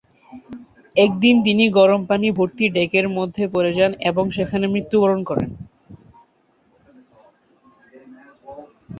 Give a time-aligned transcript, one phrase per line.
[0.95, 5.49] একদিন তিনি গরম পানি ভর্তি ডেকের মধ্যে পড়ে যান এবং সেখানেই মৃত্যুবরণ করেন।